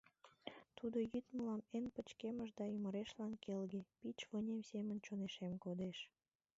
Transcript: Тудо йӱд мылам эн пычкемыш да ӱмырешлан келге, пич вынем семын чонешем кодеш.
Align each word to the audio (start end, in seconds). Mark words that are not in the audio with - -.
Тудо 0.77 0.97
йӱд 1.11 1.25
мылам 1.35 1.61
эн 1.75 1.85
пычкемыш 1.93 2.49
да 2.59 2.65
ӱмырешлан 2.75 3.33
келге, 3.43 3.81
пич 3.99 4.17
вынем 4.31 4.61
семын 4.69 4.97
чонешем 5.05 5.53
кодеш. 5.63 5.97